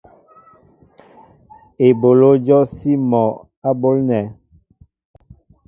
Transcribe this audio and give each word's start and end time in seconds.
Eɓoló 1.87 2.29
jɔsí 2.45 2.91
mol 3.09 3.33
á 3.67 3.69
ɓólnέ. 3.81 4.19